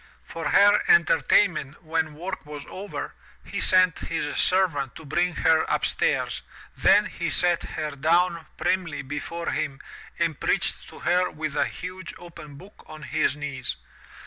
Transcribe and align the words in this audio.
For 0.23 0.49
her 0.49 0.81
enter 0.87 1.17
tainment 1.19 1.83
when 1.83 2.15
work 2.15 2.43
was 2.43 2.65
over, 2.69 3.13
he 3.45 3.59
sent 3.59 3.99
his 3.99 4.35
servant 4.35 4.95
to 4.95 5.05
bring 5.05 5.35
her 5.35 5.61
upstairs, 5.69 6.41
then 6.75 7.05
he 7.05 7.29
set 7.29 7.61
her 7.61 7.91
down 7.91 8.47
primly 8.57 9.03
before 9.03 9.51
him 9.51 9.79
and 10.17 10.39
preached 10.39 10.89
to 10.89 11.01
her 11.01 11.29
with 11.29 11.55
a 11.55 11.65
huge 11.65 12.15
opened 12.17 12.57
book 12.57 12.83
on 12.87 13.03
his 13.03 13.35
knees. 13.35 13.75